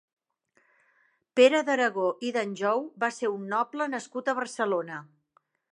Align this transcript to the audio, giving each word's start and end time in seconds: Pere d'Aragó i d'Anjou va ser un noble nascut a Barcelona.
Pere 1.39 1.59
d'Aragó 1.69 2.07
i 2.29 2.33
d'Anjou 2.39 2.83
va 3.05 3.13
ser 3.19 3.33
un 3.37 3.47
noble 3.55 3.91
nascut 3.95 4.33
a 4.33 4.39
Barcelona. 4.43 5.03